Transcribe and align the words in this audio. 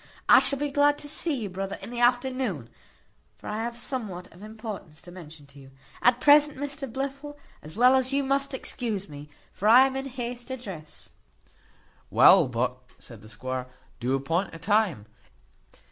I 0.27 0.39
shall 0.39 0.57
be 0.57 0.71
glad 0.71 0.97
to 0.97 1.07
see 1.07 1.35
you, 1.39 1.47
brother, 1.47 1.77
in 1.79 1.91
the 1.91 1.99
afternoon; 1.99 2.71
for 3.37 3.45
I 3.47 3.61
have 3.61 3.77
somewhat 3.77 4.33
of 4.33 4.41
importance 4.41 4.99
to 5.03 5.11
mention 5.11 5.45
to 5.45 5.59
you. 5.59 5.69
At 6.01 6.19
present, 6.19 6.57
Mr 6.57 6.91
Blifil, 6.91 7.37
as 7.61 7.75
well 7.75 7.93
as 7.95 8.11
you, 8.11 8.23
must 8.23 8.55
excuse 8.55 9.07
me; 9.07 9.29
for 9.53 9.67
I 9.67 9.85
am 9.85 9.95
in 9.95 10.07
haste 10.07 10.47
to 10.47 10.57
dress." 10.57 11.11
"Well, 12.09 12.47
but," 12.47 12.77
said 12.97 13.21
the 13.21 13.29
squire, 13.29 13.67
"do 13.99 14.15
appoint 14.15 14.55
a 14.55 14.57
time." 14.57 15.05